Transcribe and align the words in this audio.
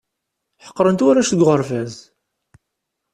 Ḥeqren-t 0.65 1.05
warrac 1.05 1.29
deg 1.31 1.41
uɣerbaz. 1.43 1.93